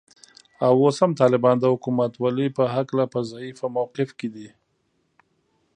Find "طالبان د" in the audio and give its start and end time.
1.21-1.65